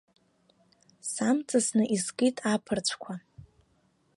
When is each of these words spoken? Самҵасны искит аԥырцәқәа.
Самҵасны 1.11 1.79
искит 1.95 2.37
аԥырцәқәа. 2.51 3.13